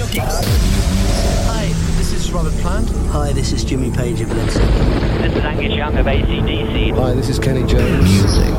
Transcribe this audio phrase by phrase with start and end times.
[0.00, 1.66] Hi,
[1.96, 2.88] this is Robert Plant.
[3.10, 5.22] Hi, this is Jimmy Page of Led Zeppelin.
[5.22, 6.94] This is Angus Young of ACDC.
[6.96, 8.04] Hi, this is Kenny Jones.
[8.04, 8.54] Music.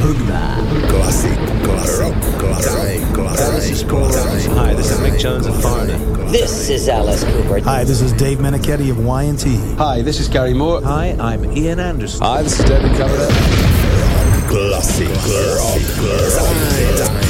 [0.00, 0.88] Hoogba.
[0.88, 1.36] Classic.
[1.62, 2.14] Classic.
[2.38, 3.02] Classic.
[3.12, 3.86] Classic.
[3.86, 4.52] Classic.
[4.52, 5.98] Hi, this is Mick Jones of Foreigner.
[6.30, 7.60] This is Alice Cooper.
[7.60, 9.56] Hi, this is Dave Menichetti of Y&T.
[9.76, 10.80] Hi, this is Gary Moore.
[10.84, 12.22] Hi, I'm Ian Anderson.
[12.22, 13.28] Hi, this is David Coverdale.
[14.48, 15.08] Classic.
[15.08, 15.82] Classic.
[15.98, 17.27] Classic.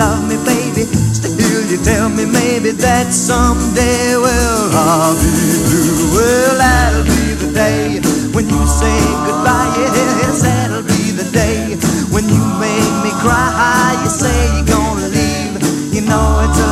[0.00, 0.84] Love me, baby.
[1.12, 5.28] Still, you tell me maybe that someday, well, I'll be
[5.68, 6.16] blue.
[6.16, 8.00] Well, that'll be the day
[8.32, 8.96] when you say
[9.28, 9.68] goodbye.
[9.76, 11.76] Yes, that'll be the day
[12.08, 13.92] when you make me cry.
[14.02, 15.60] You say you're gonna leave.
[15.92, 16.69] You know it's a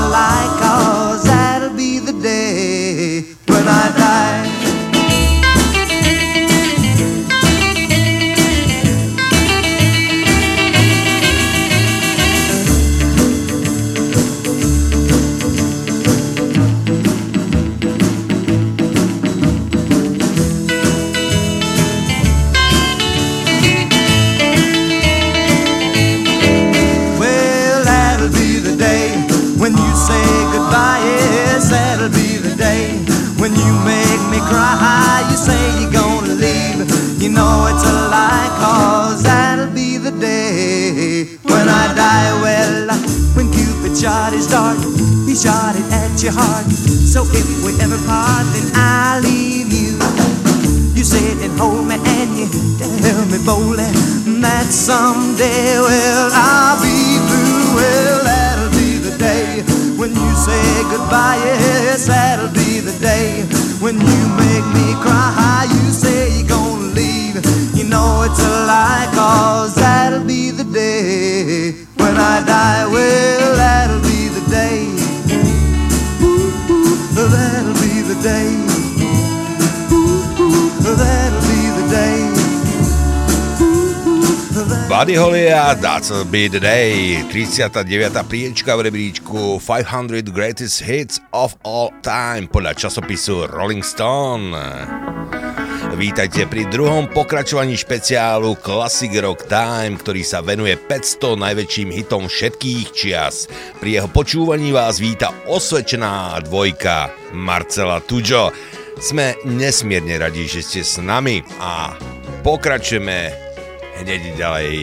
[44.08, 44.78] shot his dart,
[45.28, 46.64] he shot it at your heart.
[47.12, 50.00] So if we ever part, then I'll leave you.
[50.96, 52.48] You sit and hold me and you
[52.80, 53.84] tell me boldly
[54.40, 57.76] that someday, well, I'll be blue.
[57.76, 59.60] Well, that'll be the day
[60.00, 61.36] when you say goodbye.
[61.44, 63.44] Yes, that'll be the day
[63.84, 65.68] when you make me cry.
[65.68, 67.36] You say you're gonna leave.
[67.76, 72.86] You know it's a lie, cause that'll be the day when I die.
[72.88, 73.37] Well,
[84.88, 88.24] Buddy Holly a That's Be The Day, 39.
[88.24, 94.56] priečka v rebríčku 500 Greatest Hits of All Time podľa časopisu Rolling Stone.
[95.92, 102.88] Vítajte pri druhom pokračovaní špeciálu Classic Rock Time, ktorý sa venuje 500 najväčším hitom všetkých
[102.96, 103.44] čias.
[103.84, 108.56] Pri jeho počúvaní vás víta osvedčená dvojka Marcela Tujo.
[108.96, 111.92] Sme nesmierne radi, že ste s nami a
[112.40, 113.47] pokračujeme
[114.00, 114.74] hneď ďalej.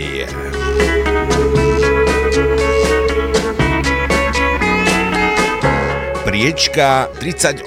[6.26, 7.64] Priečka 38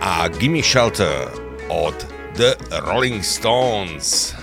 [0.00, 1.28] a Gimme Shelter
[1.68, 1.96] od
[2.32, 2.56] The
[2.88, 4.39] Rolling Stones.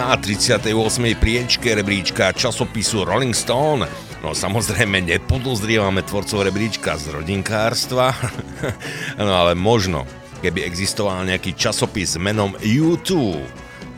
[0.00, 0.64] Na 38.
[1.20, 3.84] priečke rebríčka časopisu Rolling Stone.
[4.24, 8.16] No samozrejme nepodozrievame tvorcov rebríčka z rodinkárstva,
[9.20, 10.08] no ale možno,
[10.40, 13.12] keby existoval nejaký časopis menom U2,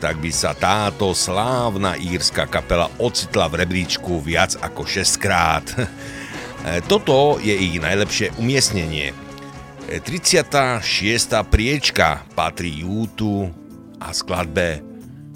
[0.03, 5.63] tak by sa táto slávna írska kapela ocitla v rebríčku viac ako 6 krát.
[6.91, 9.15] Toto je ich najlepšie umiestnenie.
[9.87, 10.83] 36.
[11.47, 13.47] priečka patrí U2
[14.03, 14.92] a skladbe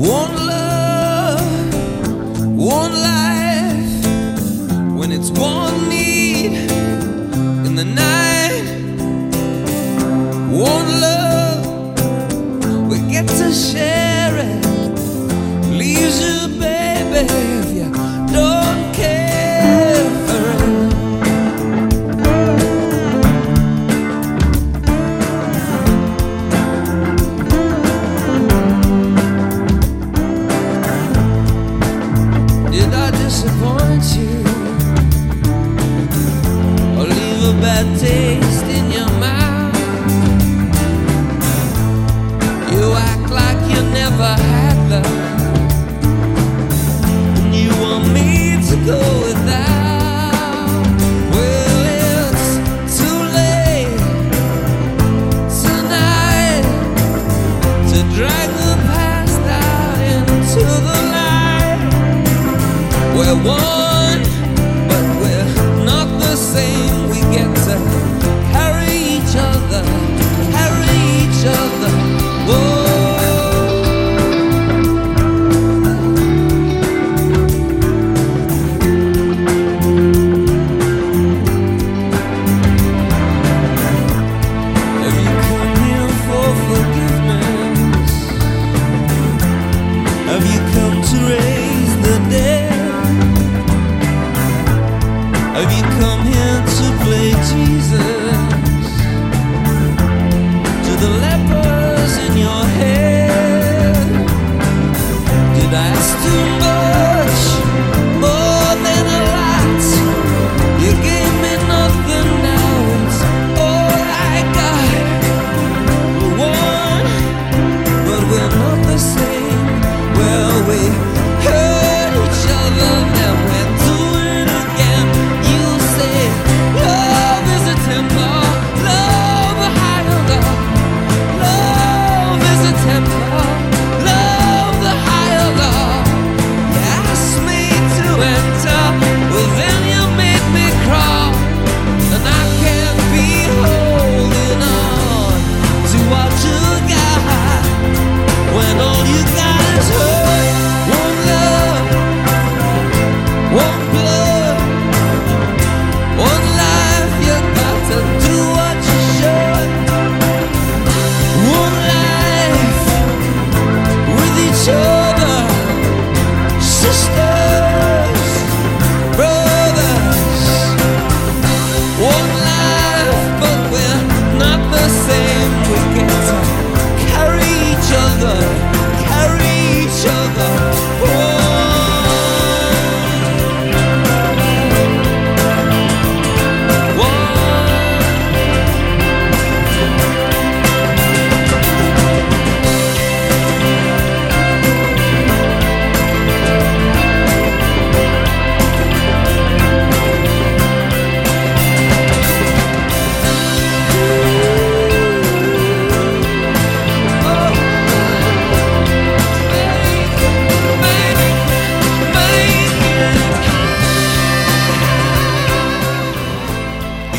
[0.00, 1.74] one love,
[2.56, 4.06] one life.
[4.96, 5.69] When it's one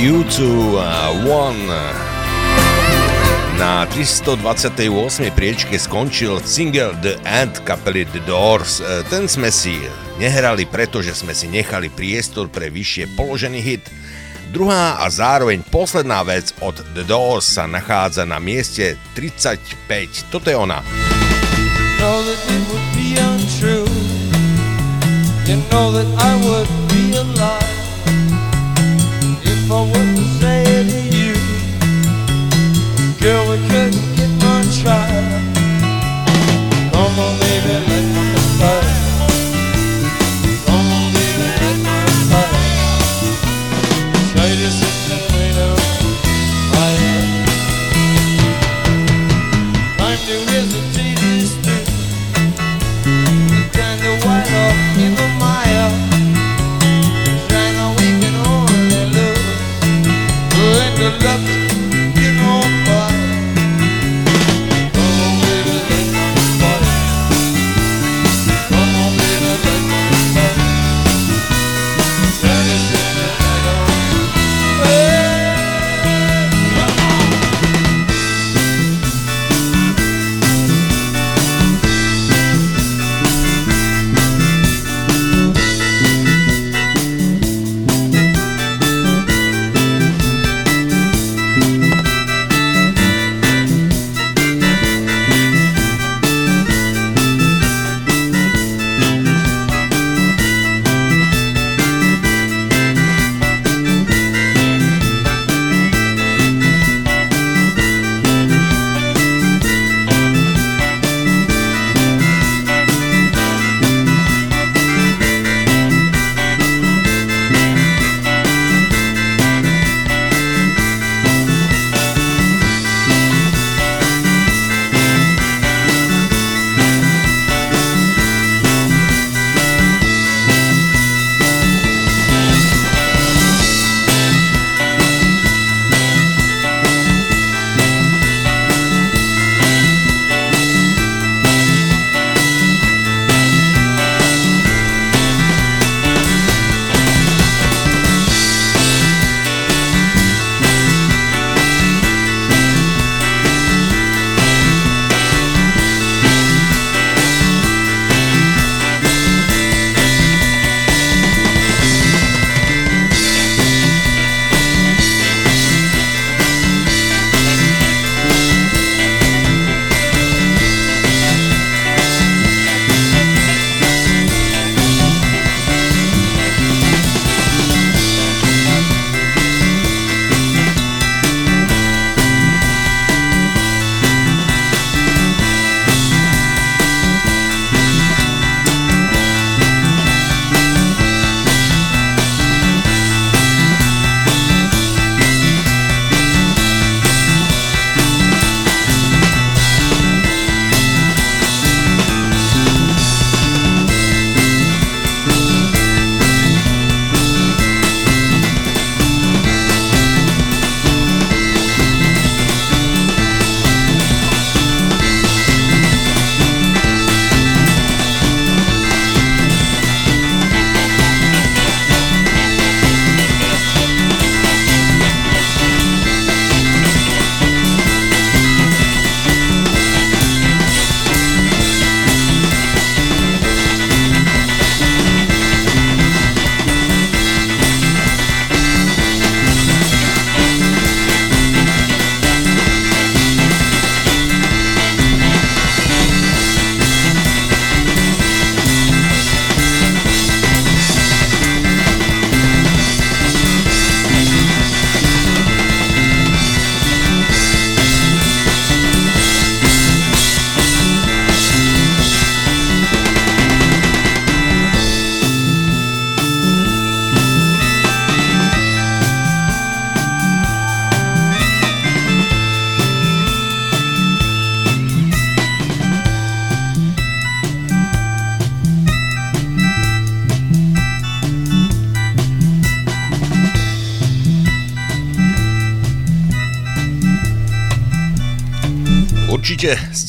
[0.01, 0.41] U2
[0.81, 1.61] uh, One
[3.61, 5.29] na 328.
[5.29, 8.81] priečke skončil single The End kapely The Doors.
[8.81, 9.77] E, Ten sme si
[10.17, 13.85] nehrali, pretože sme si nechali priestor pre vyššie položený hit.
[14.49, 20.33] Druhá a zároveň posledná vec od The Doors sa nachádza na mieste 35.
[20.33, 20.81] Toto je ona.
[25.45, 27.80] You know that I would be alive
[29.73, 31.33] I were to say to you,
[33.21, 34.10] girl, we couldn't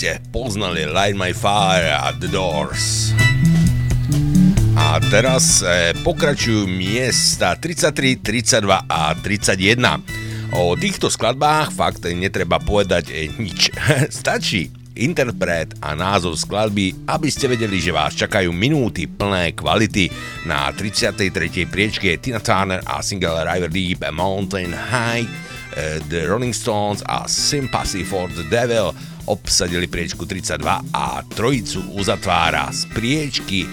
[0.02, 3.14] ste poznali Light My Fire a The Doors.
[4.74, 10.58] A teraz e, pokračujú miesta 33, 32 a 31.
[10.58, 13.70] O týchto skladbách fakt netreba povedať e, nič.
[14.26, 20.10] Stačí interpret a názov skladby, aby ste vedeli, že vás čakajú minúty plné kvality.
[20.50, 21.30] Na 33.
[21.70, 25.30] priečke Tina Turner a single River Deep Mountain High,
[25.78, 28.90] eh, The Rolling Stones a Sympathy for the Devil
[29.26, 33.66] obsadili priečku 32 a trojicu uzatvára z priečky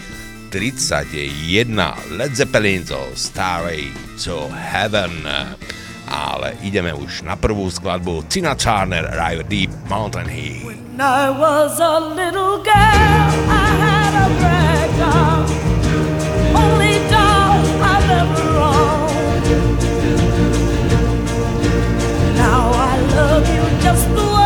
[0.50, 5.25] 31 Led Zeppelin zo Starway to Heaven.
[6.10, 10.65] Ale ideme už na prvú skladbu Tina Turner, Rive Deep, Mountain Heat.
[10.65, 14.70] When I was a little girl, I had a rag
[23.82, 24.38] just the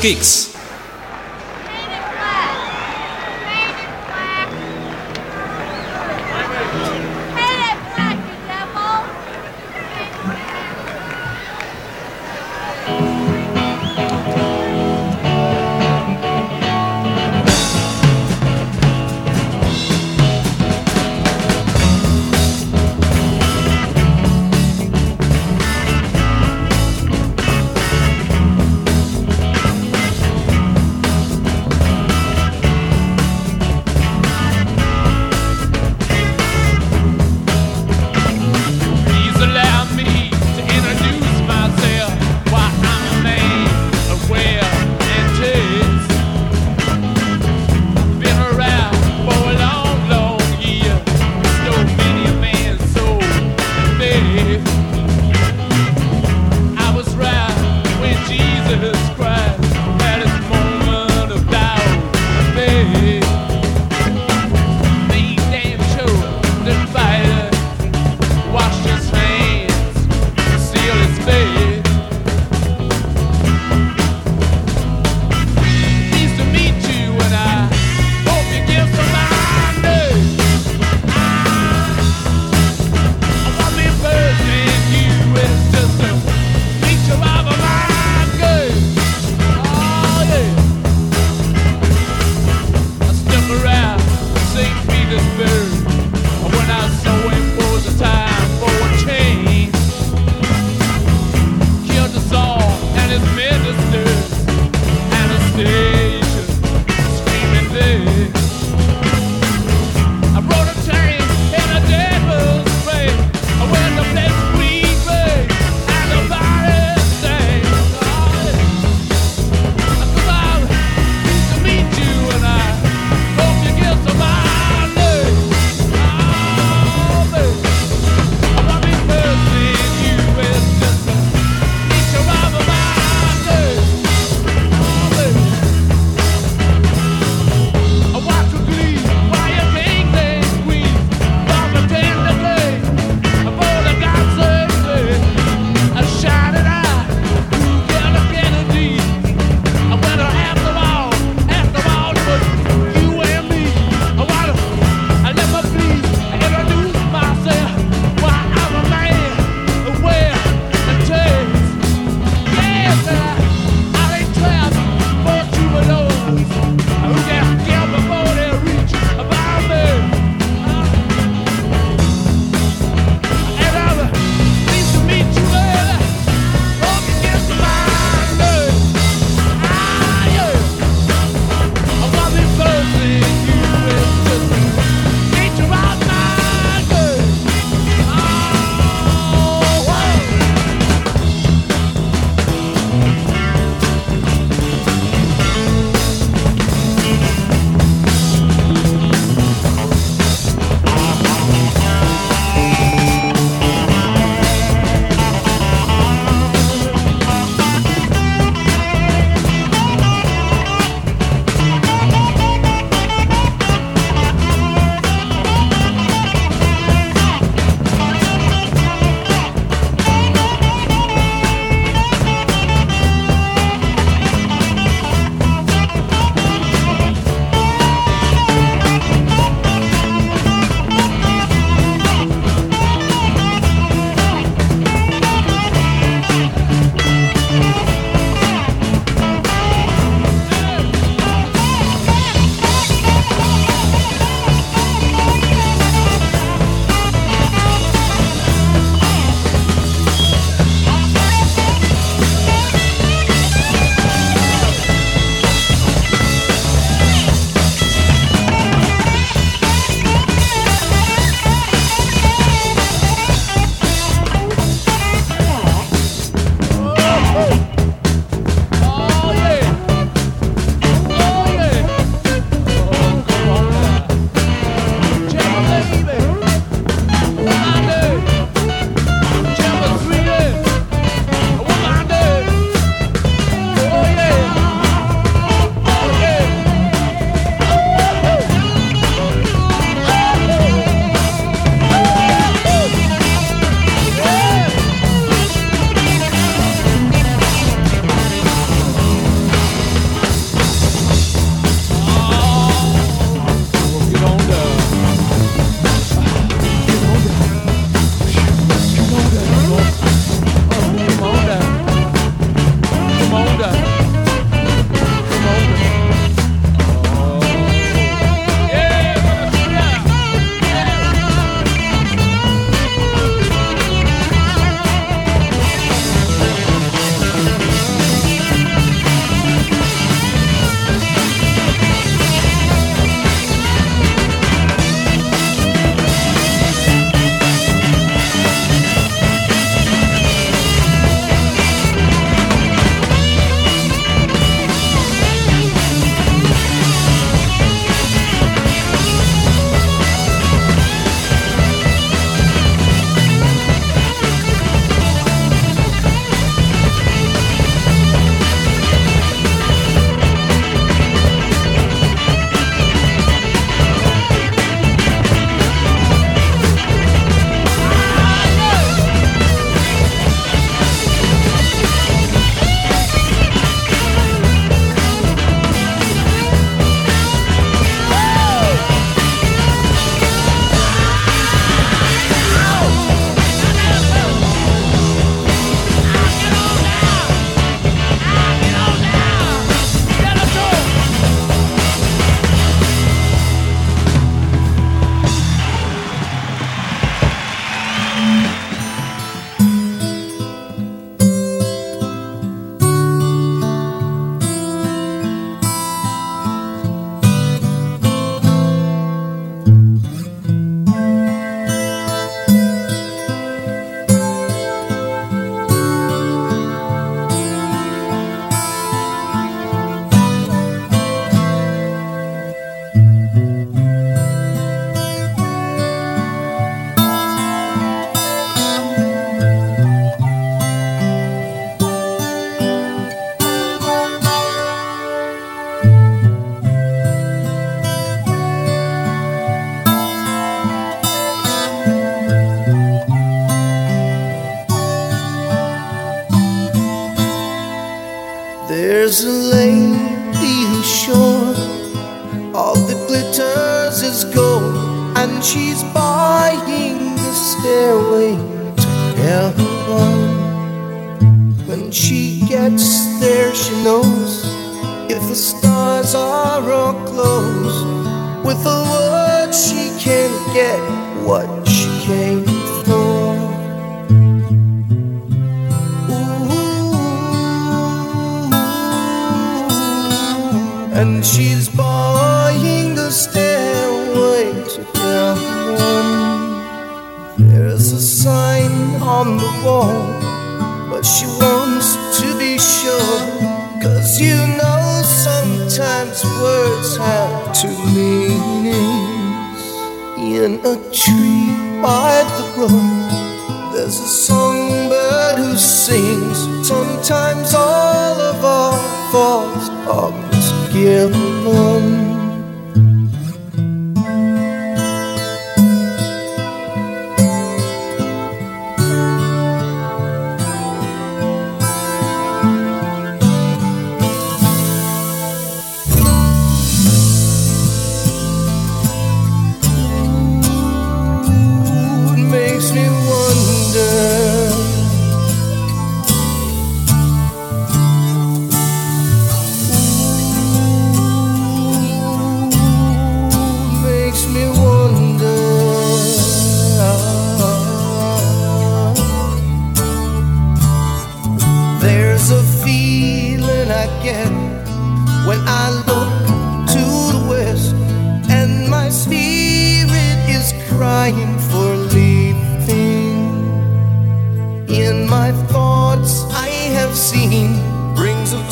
[0.00, 0.51] Kicks.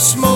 [0.00, 0.29] small.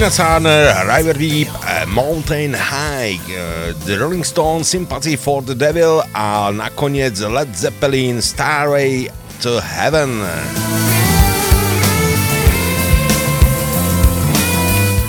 [0.00, 6.00] Tina Turner, River Deep, eh, Mountain High, eh, The Rolling Stones, Sympathy for the Devil
[6.14, 9.12] a nakoniec Led Zeppelin, Starway
[9.44, 10.24] to Heaven.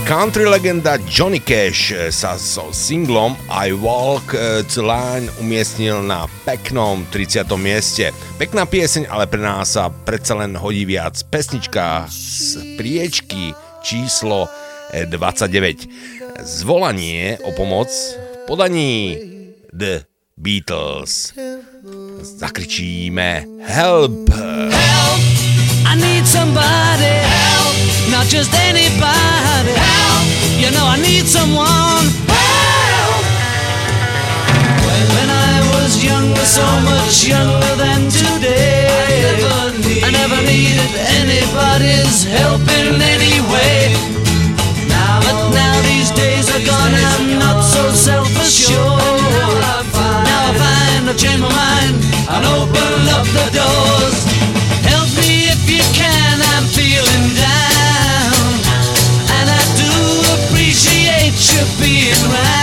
[0.03, 7.47] Country legenda Johnny Cash sa so singlom I Walk the Line umiestnil na peknom 30.
[7.55, 8.11] mieste.
[8.35, 11.15] Pekná pieseň, ale pre nás sa predsa len hodí viac.
[11.31, 14.51] Pesnička z priečky číslo
[15.05, 15.87] 29.
[16.39, 19.17] Zvolanie o pomoc v podaní
[19.77, 20.03] The
[20.37, 21.33] Beatles.
[22.21, 24.29] Zakričíme Help!
[24.69, 25.21] Help!
[25.85, 27.75] I need somebody help,
[28.11, 30.25] not just anybody help.
[30.59, 33.25] You know I need someone help.
[35.15, 38.87] When I was younger, so much younger than today,
[40.03, 43.30] I never, need, needed anybody's help in any
[51.11, 51.95] Find I've my mind
[52.29, 54.23] and open up the doors.
[54.87, 58.47] Help me if you can, I'm feeling down.
[59.35, 59.91] And I do
[60.39, 62.60] appreciate you being round.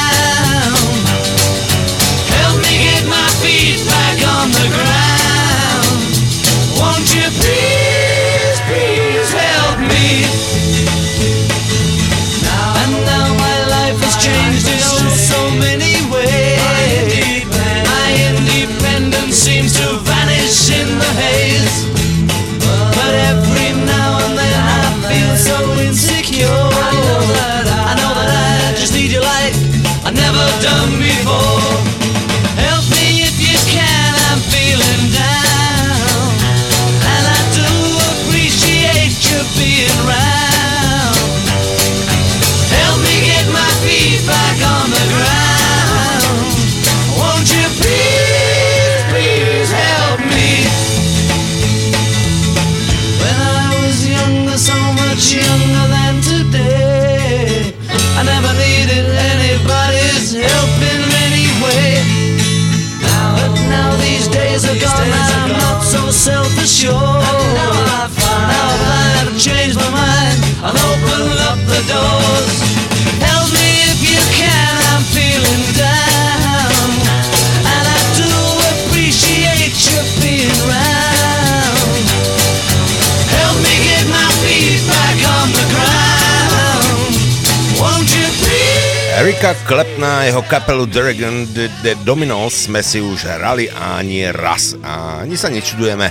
[89.28, 95.20] Erika Klepna, jeho kapelu Dragon the, the Dominos sme si už hrali ani raz a
[95.20, 96.08] ani sa nečudujeme.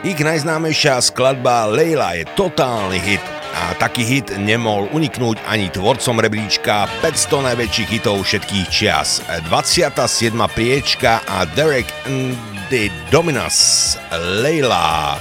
[0.00, 3.20] Ich najznámejšia skladba Leila je totálny hit
[3.52, 9.20] a taký hit nemohol uniknúť ani tvorcom rebríčka 500 najväčších hitov všetkých čias.
[9.44, 10.32] 27.
[10.56, 12.32] priečka a Derek and
[12.72, 14.00] the Dominos
[14.40, 15.20] Leila.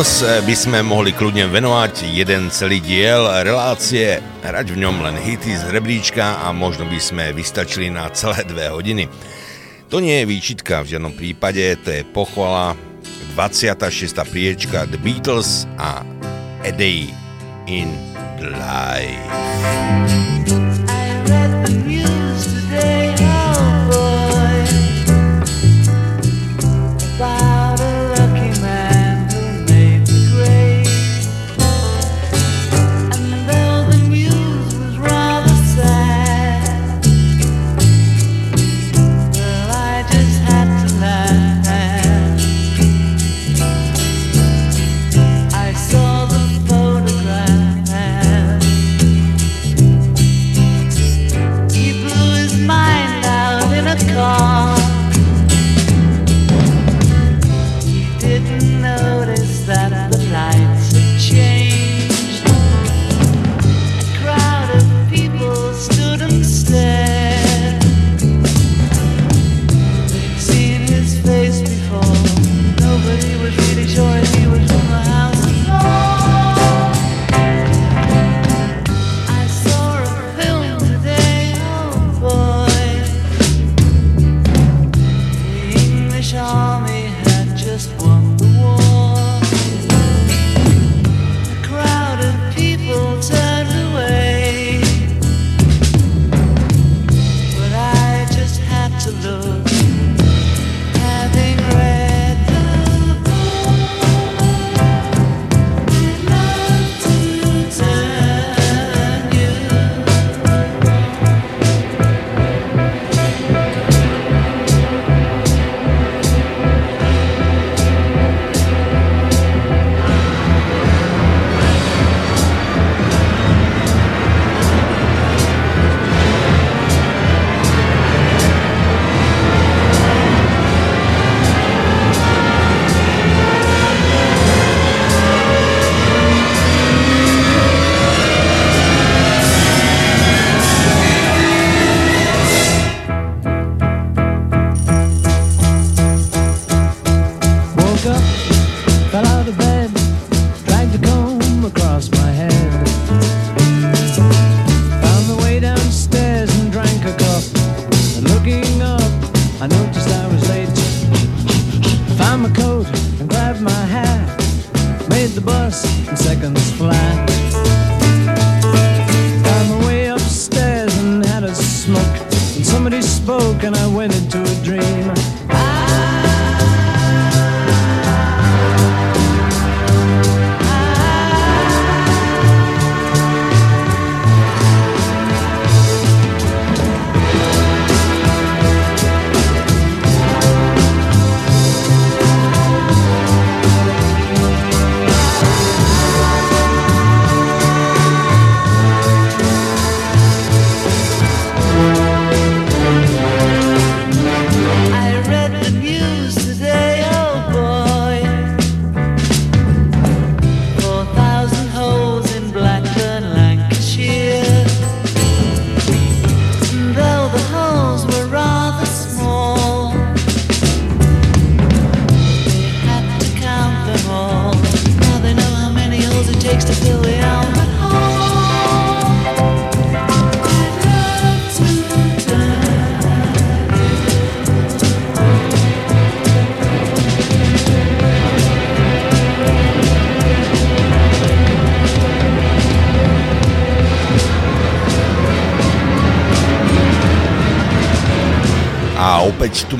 [0.00, 5.52] Beatles by sme mohli kľudne venovať jeden celý diel relácie, hrať v ňom len hity
[5.52, 9.12] z rebríčka a možno by sme vystačili na celé dve hodiny.
[9.92, 12.80] To nie je výčitka v žiadnom prípade, to je pochvala
[13.36, 14.16] 26.
[14.24, 16.00] priečka The Beatles a
[16.64, 17.12] A Day
[17.68, 17.92] in
[18.40, 19.28] Life.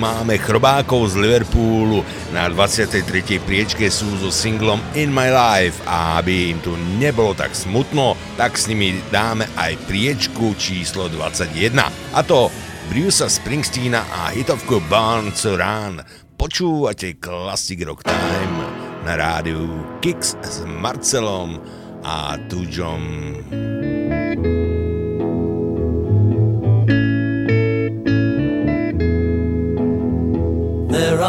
[0.00, 2.00] Máme chrobákov z Liverpoolu.
[2.32, 3.04] Na 23.
[3.44, 8.56] priečke sú so singlom In My Life a aby im tu nebolo tak smutno, tak
[8.56, 11.76] s nimi dáme aj priečku číslo 21.
[12.16, 12.48] A to
[12.88, 16.00] Bruce Springsteena a hitovku Born to Run.
[16.40, 18.56] Počúvate Classic Rock Time
[19.04, 21.60] na rádiu Kix s Marcelom
[22.00, 24.09] a Tuďom.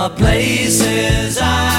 [0.09, 1.70] Places I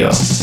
[0.00, 0.39] Radio.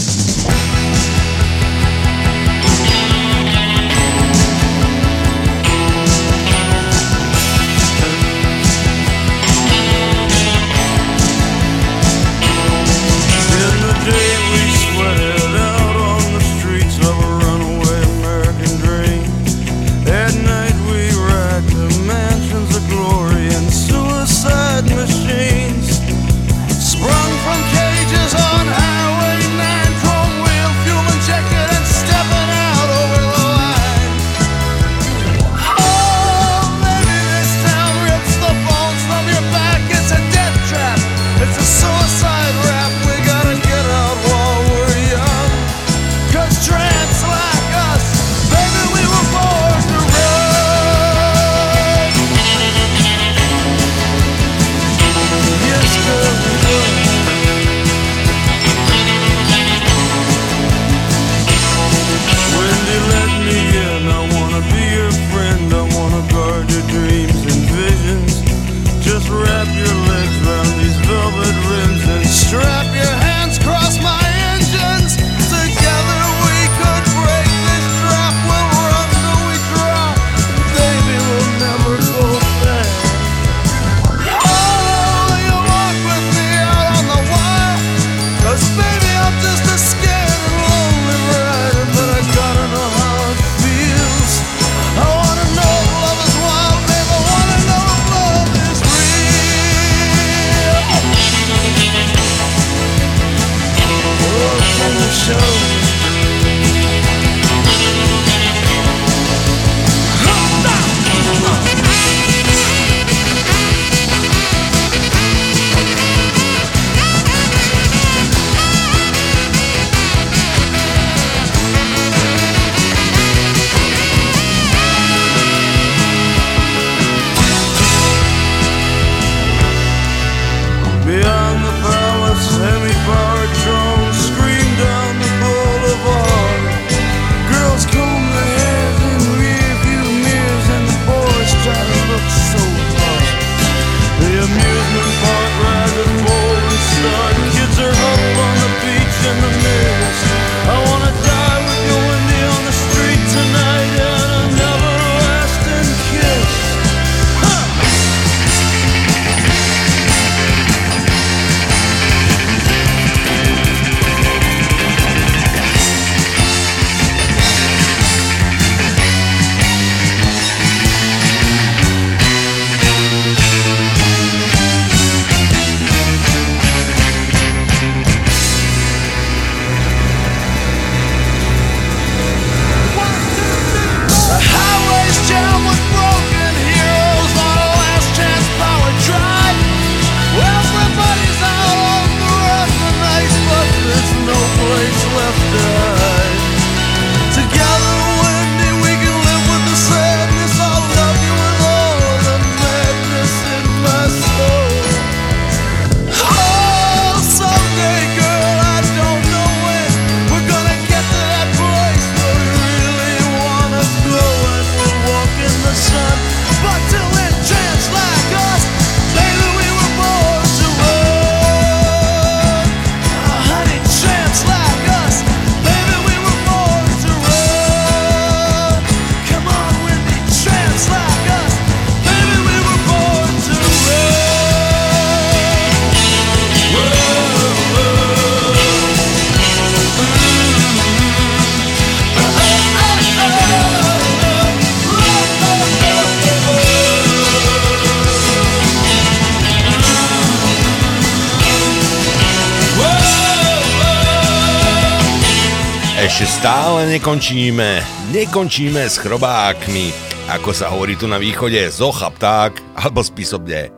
[257.08, 257.80] Nekončíme,
[258.12, 259.96] nekončíme s chrobákmi.
[260.28, 263.72] Ako sa hovorí tu na východe, zocha pták, alebo spisobne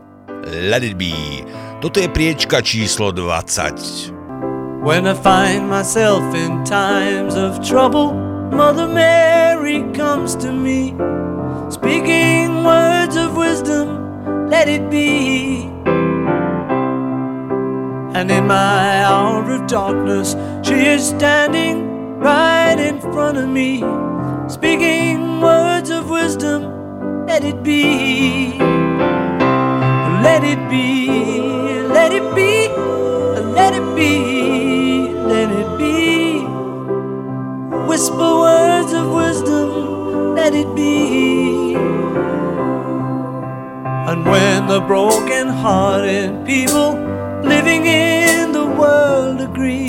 [0.49, 1.45] Let it be.
[1.77, 4.82] Toto je priečka číslo 20.
[4.82, 8.17] When I find myself in times of trouble,
[8.49, 10.97] Mother Mary comes to me,
[11.69, 13.93] speaking words of wisdom,
[14.49, 15.69] let it be.
[18.17, 20.34] And in my hour of darkness,
[20.65, 21.86] she is standing
[22.17, 23.80] right in front of me,
[24.47, 27.26] speaking words of wisdom.
[27.26, 28.57] Let it be,
[30.22, 31.07] let it be,
[31.88, 32.67] let it be,
[33.57, 36.41] let it be, let it be.
[37.88, 41.76] Whisper words of wisdom, let it be.
[44.09, 46.91] And when the broken hearted people
[47.43, 49.88] living in the world agree,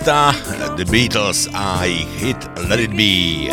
[0.00, 0.32] miesta
[0.80, 3.52] The Beatles a ich hit Let It Be.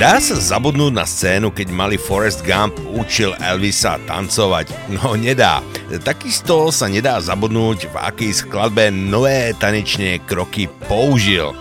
[0.00, 4.72] Dá sa zabudnúť na scénu, keď malý Forrest Gump učil Elvisa tancovať?
[4.96, 5.60] No nedá.
[6.00, 11.52] Takisto sa nedá zabudnúť, v akej skladbe nové tanečné kroky použil.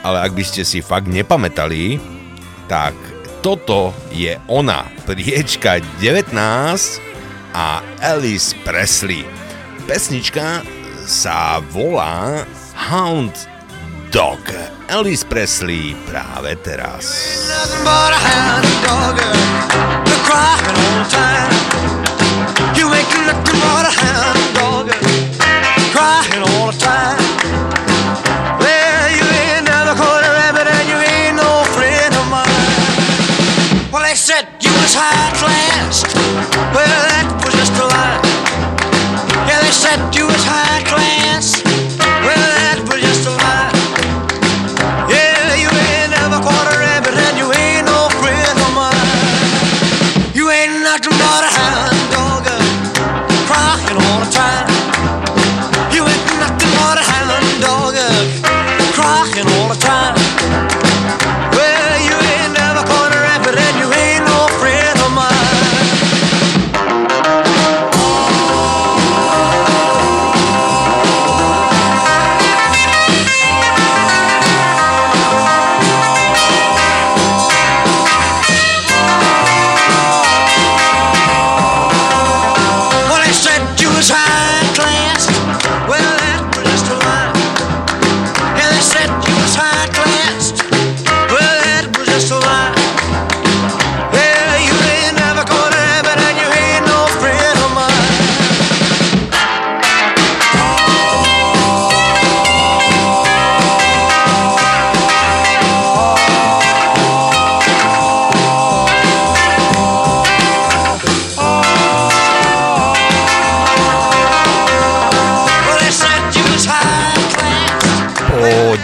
[0.00, 2.00] Ale ak by ste si fakt nepamätali,
[2.72, 2.96] tak
[3.44, 6.32] toto je ona, priečka 19
[7.52, 9.28] a Alice Presley.
[9.84, 10.64] Pesnička
[11.12, 13.36] Savola Hound
[14.10, 14.40] Dog.
[14.88, 17.04] Elvis Presley práve teraz.
[22.72, 24.88] You make nothing but a hound dog
[26.48, 27.32] all the time.
[34.14, 35.22] said you was high.
[36.74, 37.11] Well,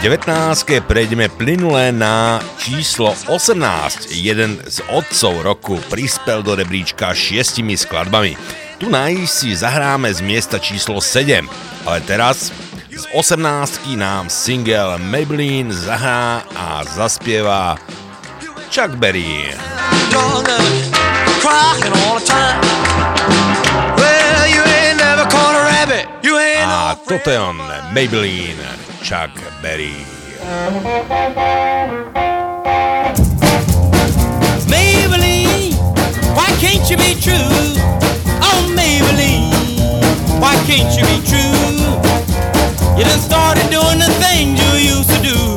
[0.08, 0.80] 19.
[0.88, 4.08] prejdeme plynule na číslo 18.
[4.16, 8.32] Jeden z otcov roku prispel do rebríčka šiestimi skladbami.
[8.80, 8.88] Tu
[9.28, 11.44] si zahráme z miesta číslo 7,
[11.84, 12.56] ale teraz
[12.88, 14.00] z 18.
[14.00, 17.76] nám single Maybelline zahrá a zaspieva
[18.72, 19.52] Chuck Berry.
[26.64, 27.60] A toto je on,
[27.92, 29.32] Maybelline, Chuck
[29.62, 30.04] Berry.
[34.68, 35.72] Maybelline,
[36.36, 37.48] why can't you be true?
[38.44, 39.48] Oh, Maybelline,
[40.44, 41.56] why can't you be true?
[42.98, 45.56] You done started doing the things you used to do.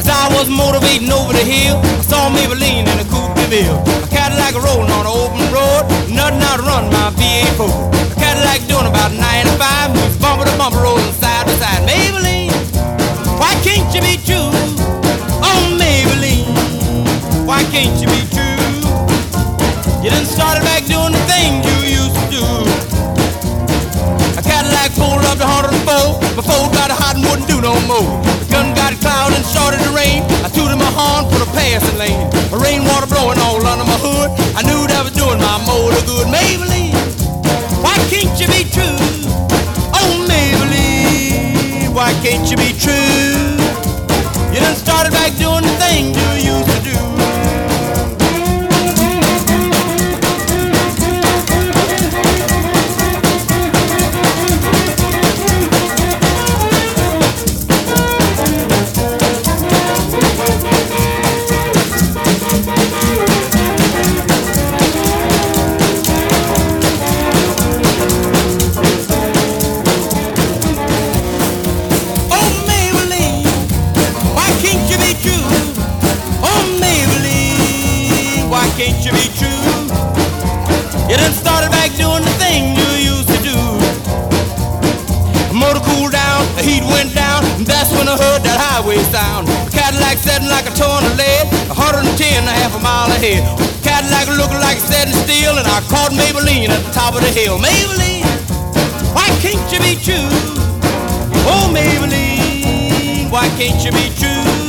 [0.00, 3.84] As I was motivating over the hill, I saw Maybelline in a coupe de ville.
[4.00, 8.86] A Cadillac rolling on an open road, nothing out run my V8 A Cadillac doing
[8.86, 11.25] about 95, moves bumper to bumper, rolling
[11.58, 11.82] side.
[11.86, 12.50] Maybelline,
[13.38, 14.50] why can't you be true?
[15.42, 16.46] Oh, Maybelline,
[17.46, 18.58] why can't you be true?
[20.02, 22.44] You done started back doing the things you used to do.
[24.38, 28.06] A Cadillac pulled up to 104, before got a hot and wouldn't do no more.
[28.38, 30.22] The gun got cloud and started to rain.
[30.46, 32.30] I tooted my horn for the passing lane.
[32.50, 34.30] The rainwater blowing all under my hood.
[34.54, 36.30] I knew that was doing my motor good.
[36.30, 36.94] Maybelline,
[37.82, 38.94] why can't you be true?
[41.96, 42.92] Why can't you be true?
[44.52, 47.15] You done started back doing the thing you used to do.
[90.76, 92.04] Ton of lead, 110
[92.36, 93.40] and a half a mile ahead.
[93.82, 97.32] Cadillac looking like it's setting still, and I caught Maybelline at the top of the
[97.32, 97.56] hill.
[97.58, 98.28] Maybelline,
[99.16, 100.28] why can't you be true?
[101.48, 104.65] Oh, Maybelline, why can't you be true?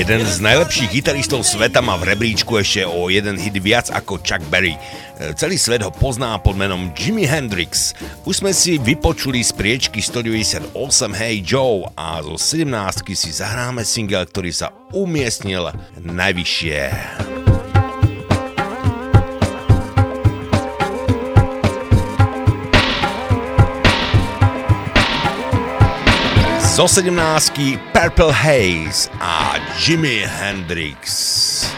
[0.00, 4.40] Jeden z najlepších gitaristov sveta má v rebríčku ešte o jeden hit viac ako Chuck
[4.48, 4.72] Berry.
[4.72, 7.92] E, Celý svet ho pozná pod menom Jimi Hendrix.
[8.24, 10.72] Už sme si vypočuli z priečky 198
[11.12, 15.68] Hey Joe a zo 17 si zahráme single, ktorý sa umiestnil
[16.00, 17.29] najvyššie.
[26.80, 31.70] Zo 17 Purple Haze a Jimi Hendrix.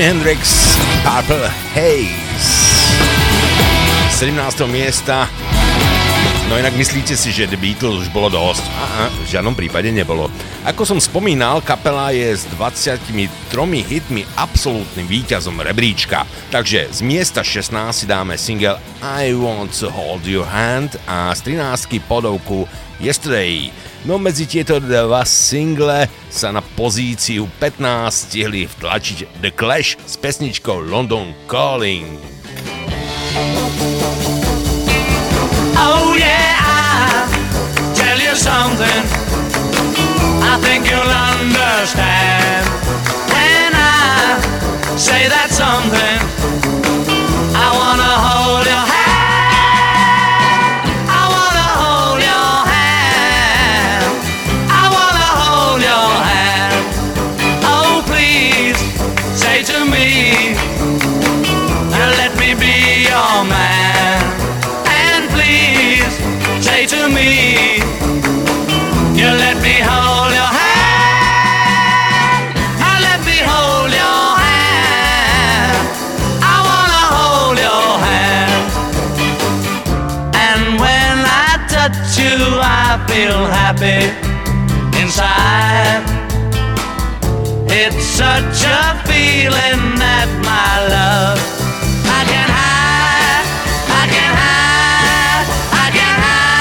[0.00, 0.56] Jimi Hendrix,
[1.04, 1.44] Purple
[1.76, 2.08] Haze.
[4.16, 4.64] 17.
[4.64, 5.28] miesta.
[6.48, 8.64] No inak myslíte si, že The Beatles už bolo dosť?
[8.64, 10.32] Aha, v žiadnom prípade nebolo.
[10.64, 13.28] Ako som spomínal, kapela je s 23
[13.58, 16.22] hitmi absolútnym víťazom rebríčka.
[16.54, 21.58] Takže z miesta 16 si dáme single I Want to Hold Your Hand a z
[21.58, 22.70] 13 podovku
[23.02, 23.74] Yesterday.
[24.06, 30.86] No medzi tieto dva single sa na pozíciu 15 stihli vtlačiť The Clash s pesničkou
[30.86, 32.16] London Calling.
[35.74, 37.26] Oh yeah, I'll
[37.98, 39.02] tell you something.
[40.40, 42.50] I think you'll understand
[42.89, 42.89] I
[45.00, 46.20] say that something.
[47.56, 48.99] I wanna hold your hand.
[83.20, 84.00] Feel happy
[85.00, 86.00] inside.
[87.68, 91.38] It's such a feeling that my love
[92.18, 93.46] I can hide,
[94.00, 95.48] I can hide,
[95.84, 96.56] I can hide.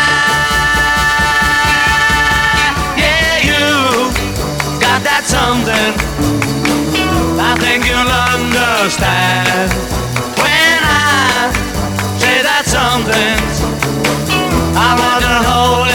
[3.03, 3.65] Yeah, you
[4.83, 5.93] got that something.
[7.39, 9.71] I think you'll understand
[10.43, 11.55] when I
[12.19, 13.39] say that something.
[14.75, 15.88] I wanna hold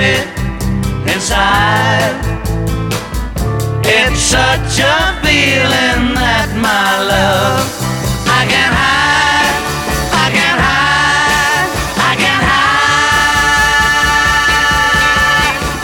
[0.00, 0.24] feel
[1.12, 2.16] inside.
[3.84, 7.68] It's such a feeling that my love
[8.38, 9.56] I can't hide,
[10.24, 11.70] I can't hide,
[12.10, 12.76] I can't hide.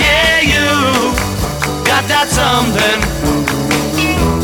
[0.06, 0.66] Yeah, you
[1.90, 3.00] got that something.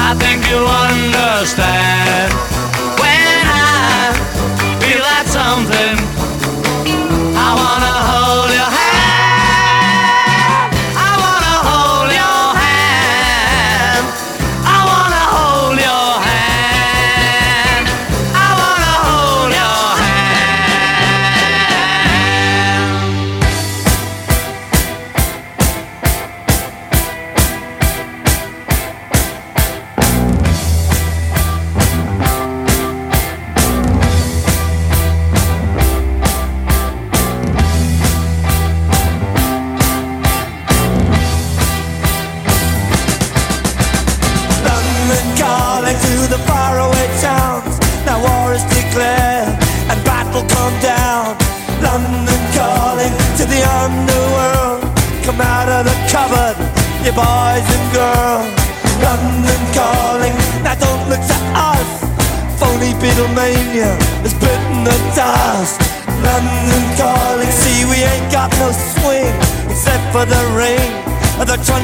[0.08, 2.51] I think you'll understand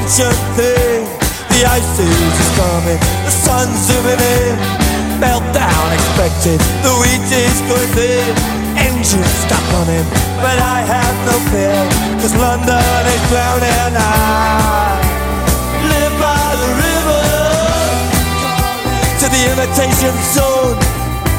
[0.09, 1.05] truncheon thing.
[1.49, 4.57] The ice age is coming, the sun's zooming in.
[5.19, 8.33] Meltdown expected, the wheat is going thin.
[8.77, 10.05] Engines stop running,
[10.41, 11.83] but I have no fear,
[12.21, 13.93] cause London is drowning.
[13.97, 14.97] I
[15.93, 17.25] live by the river
[19.19, 20.77] to the imitation zone.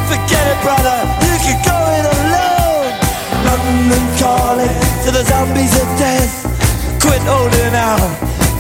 [0.07, 2.93] Forget it, brother, you can go it alone.
[3.47, 6.47] London calling to the zombies of death.
[7.01, 8.31] Quit holding out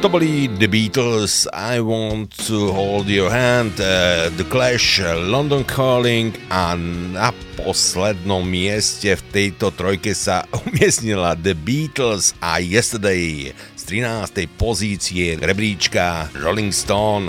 [0.00, 6.32] To boli The Beatles, I Want to Hold Your Hand, uh, The Clash, London Calling
[6.48, 6.72] a
[7.12, 14.48] na poslednom mieste v tejto trojke sa umiestnila The Beatles a Yesterday z 13.
[14.56, 17.28] pozície rebríčka Rolling Stone.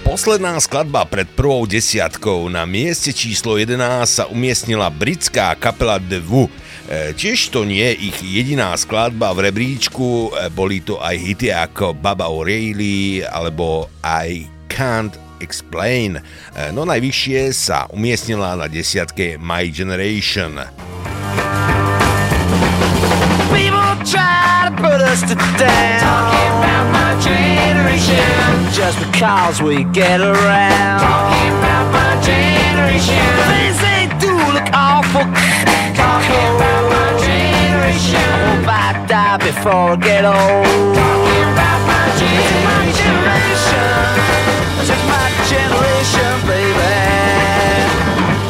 [0.00, 6.48] Posledná skladba pred prvou desiatkou na mieste číslo 11 sa umiestnila britská kapela The Who,
[6.90, 11.94] Tiež to nie je ich jediná skladba v rebríčku, e, boli to aj hity ako
[11.94, 16.18] Baba O'Reilly alebo I Can't Explain.
[16.18, 20.58] E, No najvyššie sa umiestnila na desiatke My Generation.
[23.54, 26.02] People try to put us to down.
[26.02, 28.26] Talking about my generation.
[28.74, 30.98] Just because we get around.
[31.06, 33.22] Talking about my generation.
[33.46, 35.22] Things they do look awful.
[35.22, 36.69] Talking about my generation.
[38.14, 40.64] I hope I die before I get old.
[40.96, 43.14] Talking about my generation.
[44.80, 46.94] Is my generation, baby.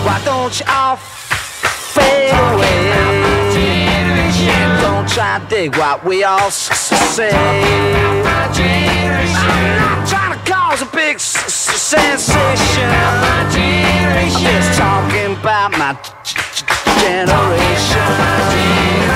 [0.06, 2.80] Why don't you all fade away?
[4.80, 7.30] Don't try to dig what we all say.
[7.30, 8.54] I'm not
[10.08, 12.88] trying to cause a big sensation.
[13.28, 13.50] I'm
[14.42, 15.70] just talking about.
[15.78, 15.94] My
[17.00, 19.09] generation.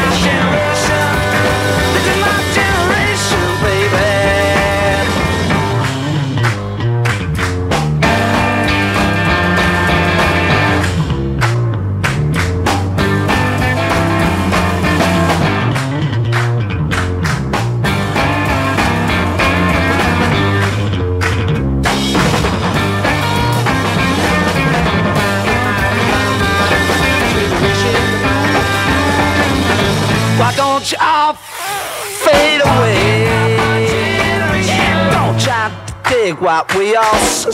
[36.24, 37.50] Dig what we all say.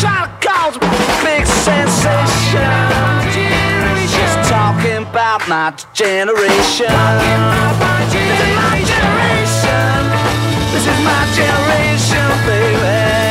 [0.00, 0.80] Trying to cause a
[1.22, 2.70] big sensation.
[4.18, 6.90] Just talking about my generation.
[6.90, 8.02] My
[8.90, 10.02] generation.
[10.72, 13.25] This is my generation, baby.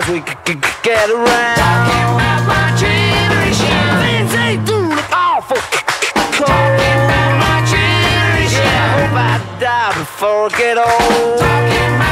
[0.00, 1.56] cause we could get around.
[1.56, 3.78] Talking about my generation.
[4.02, 6.46] Things they do look awful cold.
[6.46, 8.62] Talking about my generation.
[8.62, 11.38] Yeah, I hope I die before I get old.
[11.38, 12.07] Talking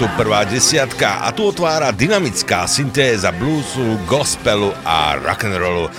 [0.00, 5.90] projektu Prvá desiatka a tu otvára dynamická syntéza bluesu, gospelu a rock'n'rollu.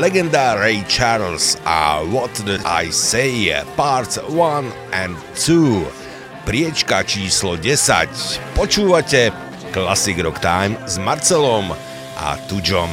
[0.00, 5.84] Legenda Ray Charles a What Did I Say Parts 1 and 2.
[6.48, 8.56] Priečka číslo 10.
[8.56, 9.32] Počúvate
[9.68, 11.76] Classic Rock Time s Marcelom
[12.16, 12.88] a Tuďom.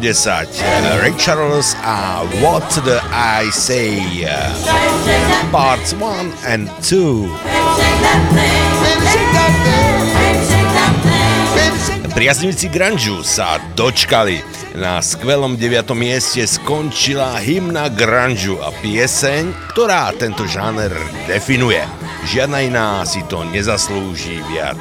[0.00, 0.48] 10.
[1.04, 4.24] Ray Charles a What the I Say.
[5.52, 7.28] Parts 1 and 2.
[12.16, 14.40] Priaznivci grunge sa dočkali.
[14.80, 15.92] Na skvelom 9.
[15.92, 20.96] mieste skončila hymna grunge a pieseň, ktorá tento žáner
[21.28, 21.84] definuje.
[22.24, 24.80] Žiadna iná si to nezaslúži viac.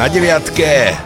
[0.00, 0.96] Na deviatke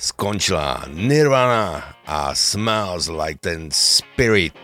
[0.00, 4.56] skončila Nirvana a Smells Like Ten Spirit.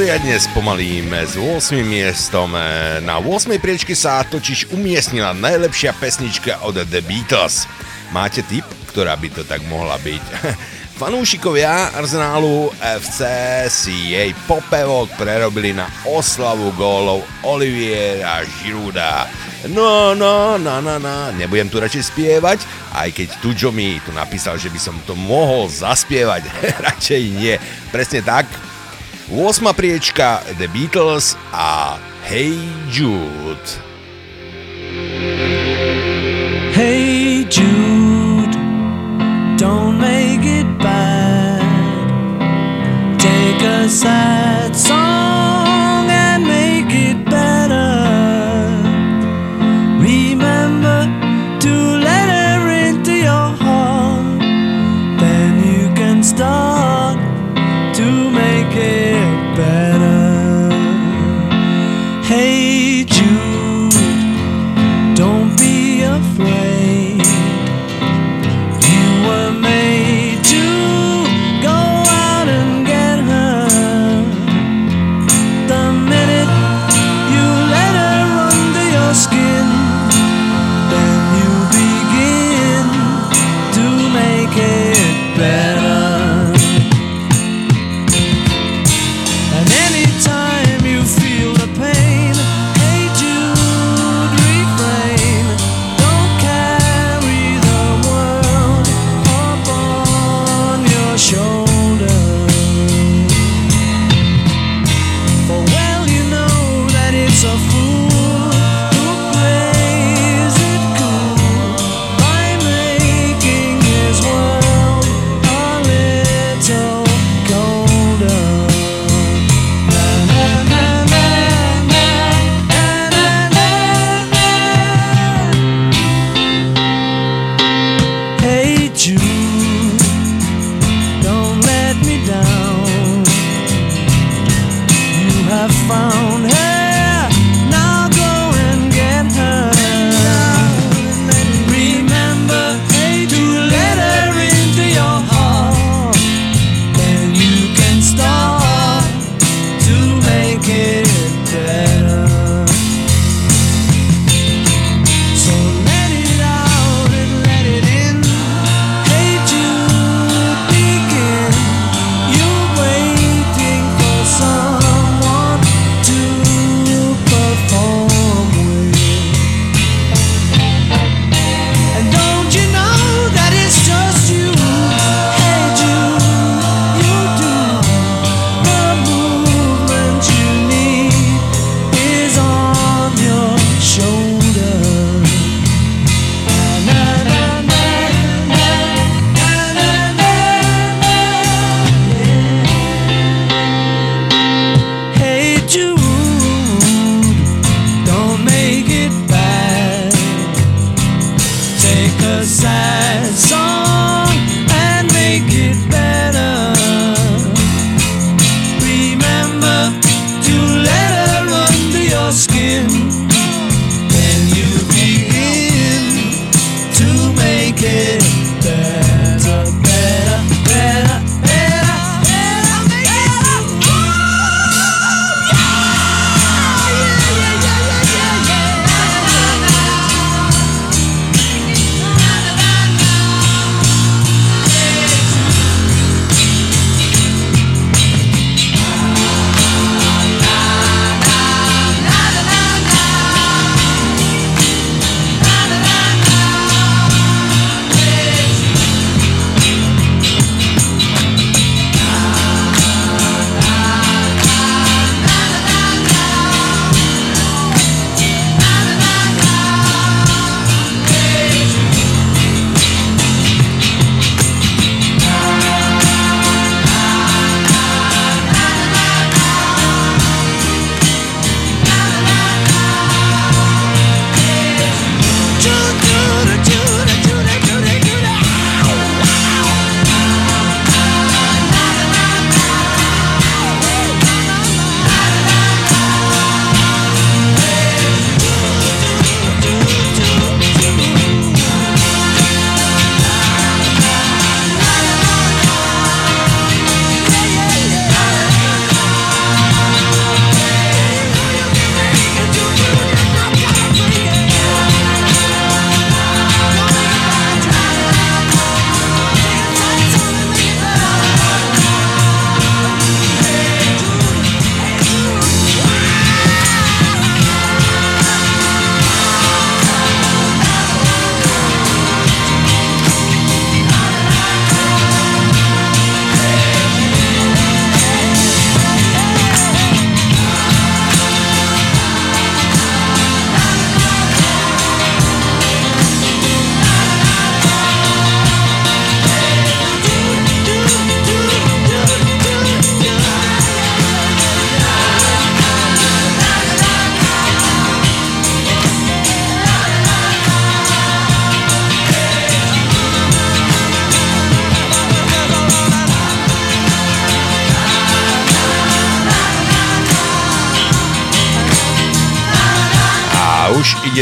[0.00, 2.56] Poriadne spomalíme s 8 miestom.
[3.04, 7.68] Na 8 priečke sa totiž umiestnila najlepšia pesnička od The Beatles.
[8.08, 10.24] Máte tip, ktorá by to tak mohla byť?
[11.04, 13.28] Fanúšikovia Arsenálu FC
[13.68, 19.28] si jej popevok prerobili na oslavu gólov Oliviera Žiruda.
[19.68, 22.64] No, no, no, no, no, nebudem tu radšej spievať,
[22.96, 26.48] aj keď Tujo mi tu napísal, že by som to mohol zaspievať.
[26.88, 27.60] radšej nie.
[27.92, 28.48] Presne tak.
[29.40, 29.72] 8.
[29.72, 31.96] priečka The Beatles a
[32.28, 32.60] Hey
[32.92, 33.56] Jude.
[36.76, 38.52] Hey Jude,
[39.56, 41.64] don't make it bad.
[43.16, 45.39] Take a sad song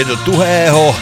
[0.09, 0.97] do tuhého.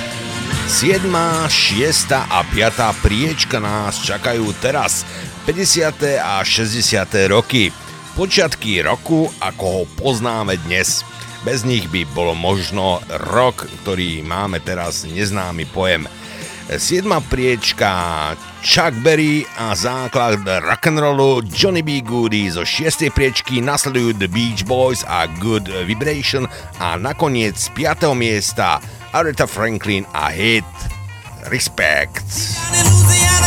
[0.67, 1.07] 7.,
[1.47, 2.11] 6.
[2.11, 3.07] a 5.
[3.07, 5.07] priečka nás čakajú teraz
[5.47, 6.19] 50.
[6.19, 7.07] a 60.
[7.31, 7.71] roky.
[8.19, 11.07] Počiatky roku, ako ho poznáme dnes.
[11.47, 12.99] Bez nich by bolo možno
[13.31, 16.11] rok, ktorý máme teraz neznámy pojem.
[16.67, 17.07] 7.
[17.31, 22.03] priečka Chuck Berry a základ rock'n'rollu Johnny B.
[22.03, 23.07] Goody zo 6.
[23.15, 26.51] priečky nasledujú The Beach Boys a Good Vibration
[26.83, 28.11] a nakoniec z 5.
[28.19, 28.83] miesta
[29.15, 30.67] Aretha Franklin a hit
[31.47, 32.27] Respect.
[32.75, 33.47] Louisiana,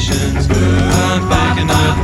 [0.00, 0.48] excitations.
[0.48, 1.96] I'm picking up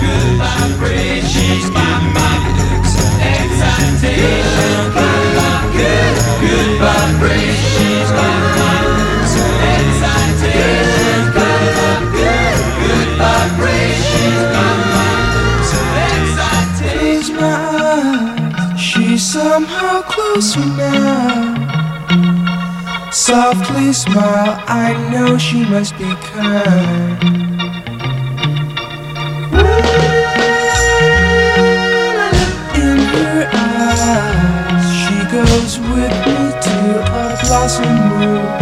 [0.00, 1.32] good vibrations.
[1.32, 4.94] She's giving me the excitations.
[5.74, 8.10] Good, good vibrations.
[8.14, 8.30] The
[9.74, 11.34] excitations.
[12.14, 14.46] Good, good vibrations.
[17.40, 21.45] My she's somehow closer now.
[23.26, 27.20] Softly smile, I know she must be kind.
[32.76, 38.55] In her eyes, she goes with me to a blossom room.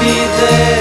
[0.00, 0.79] be there.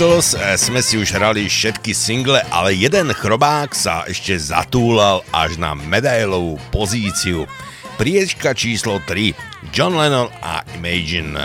[0.00, 5.60] letos e, sme si už hrali všetky single, ale jeden chrobák sa ešte zatúlal až
[5.60, 7.44] na medailovú pozíciu.
[8.00, 9.36] Priečka číslo 3,
[9.76, 11.36] John Lennon a Imagine.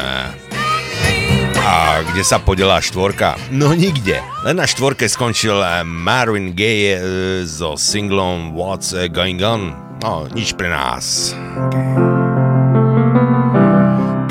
[1.67, 3.35] A kde sa podelá štvorka?
[3.51, 4.23] No nikde.
[4.47, 6.99] Len na štvorke skončil e, Marvin Gaye e,
[7.43, 9.75] so singlom What's Going On.
[9.99, 11.35] No, nič pre nás.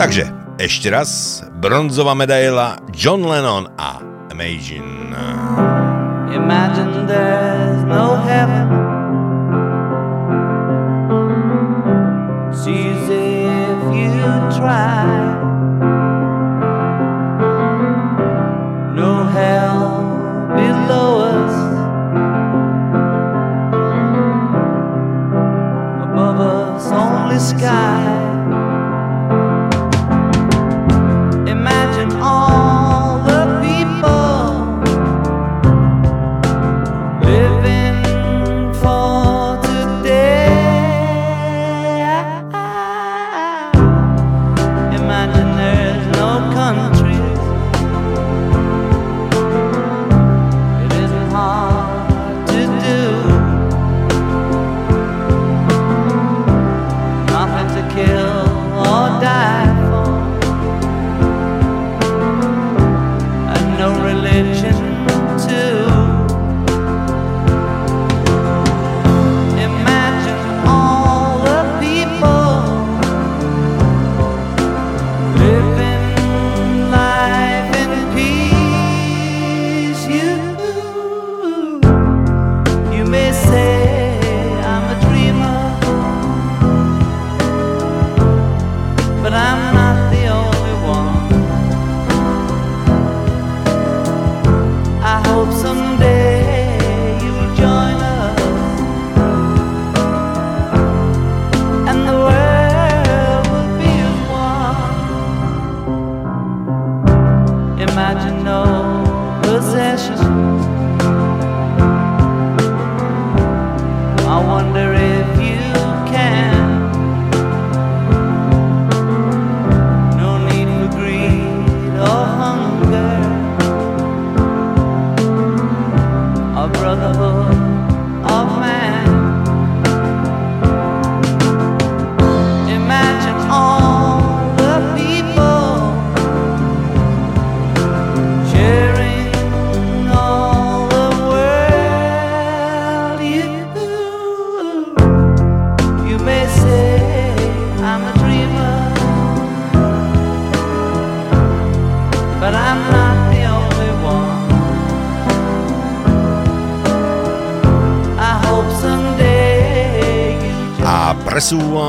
[0.01, 3.74] Takže, ešte raz, bronzová medaila John Lennon
[4.45, 5.15] Imagine.
[6.35, 8.74] Imagine there's no heaven.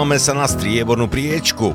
[0.05, 1.73] Presúvame sa na striebornú priečku.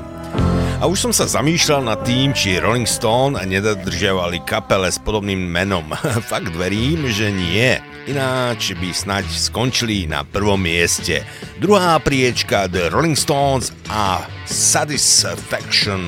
[0.79, 5.83] A už som sa zamýšľal nad tým, či Rolling Stone nedodržiavali kapele s podobným menom.
[6.31, 7.75] Fakt verím, že nie.
[8.07, 11.27] Ináč by snaď skončili na prvom mieste.
[11.59, 16.07] Druhá priečka The Rolling Stones a Satisfaction.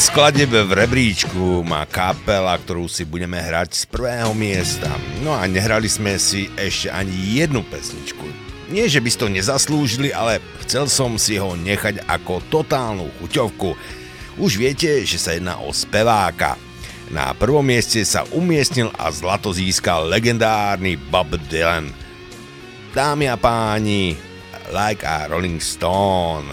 [0.00, 4.88] Skladeb v rebríčku má kapela, ktorú si budeme hrať z prvého miesta.
[5.20, 8.24] No a nehrali sme si ešte ani jednu pesničku.
[8.72, 13.76] Nie, že by si to nezaslúžili, ale chcel som si ho nechať ako totálnu chuťovku.
[14.40, 16.56] Už viete, že sa jedná o speváka.
[17.12, 21.92] Na prvom mieste sa umiestnil a zlato získal legendárny Bob Dylan.
[22.96, 24.16] Dámy a páni,
[24.72, 26.48] like a Rolling Stone.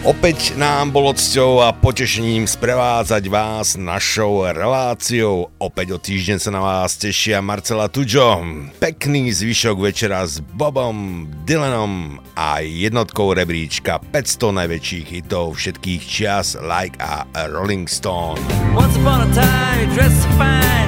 [0.00, 5.52] Opäť nám bolo cťou a potešením sprevádzať vás našou reláciou.
[5.60, 8.40] Opäť o týždeň sa na vás tešia Marcela Tuďo.
[8.80, 16.96] Pekný zvyšok večera s Bobom Dylanom a jednotkou rebríčka 500 najväčších hitov všetkých čias like
[17.04, 18.40] a Rolling Stone.
[18.72, 20.80] Once upon a time dressed fine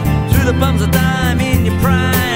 [0.45, 2.32] the bums of dime in your prime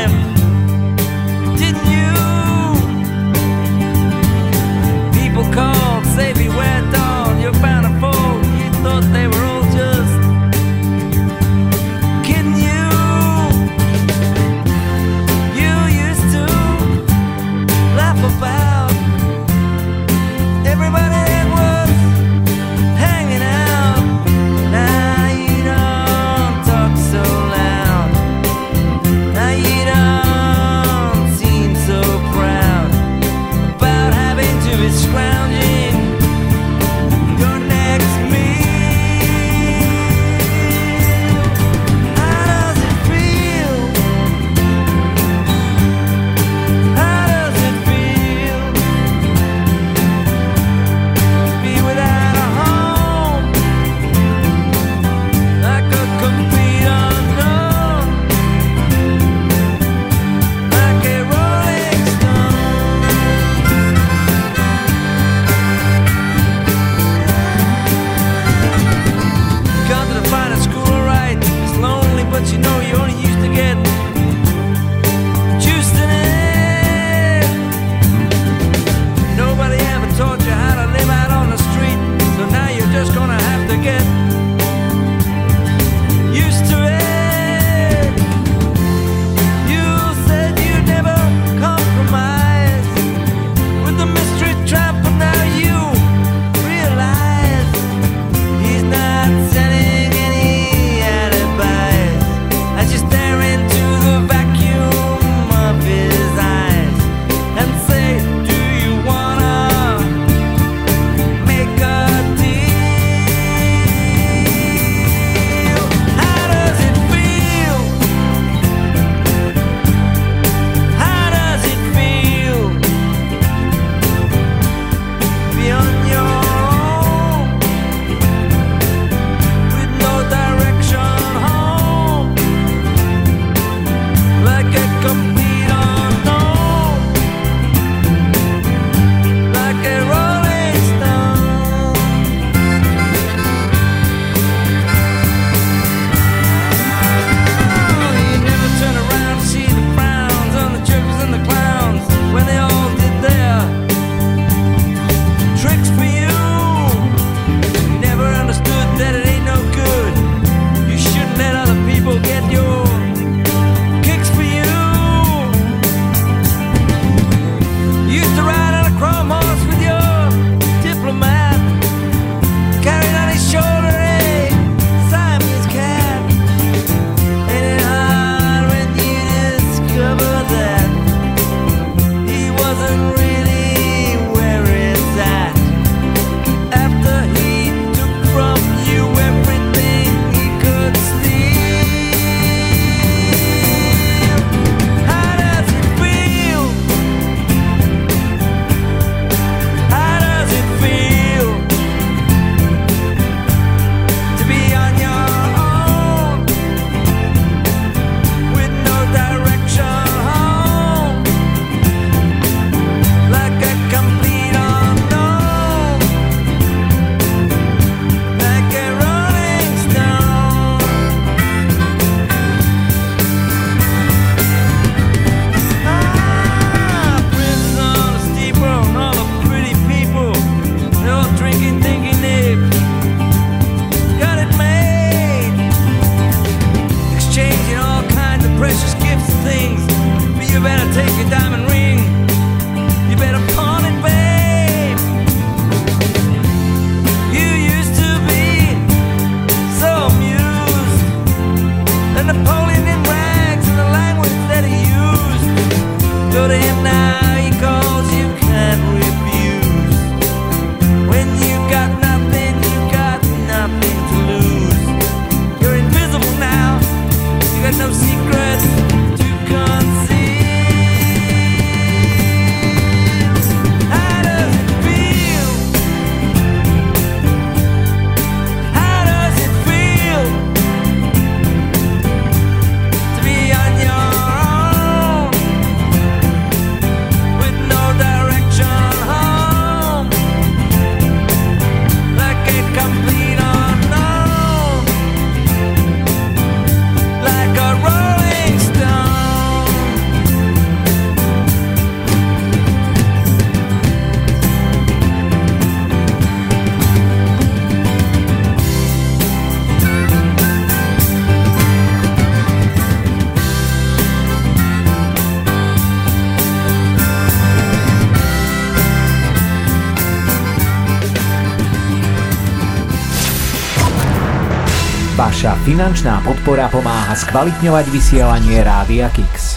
[325.17, 329.57] Vaša finančná podpora pomáha skvalitňovať vysielanie Rádia Kix.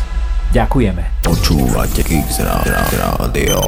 [0.56, 1.20] Ďakujeme.
[1.20, 3.68] Počúvate Kix Rádio.